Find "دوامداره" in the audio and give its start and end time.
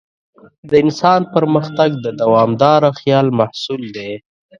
2.21-2.89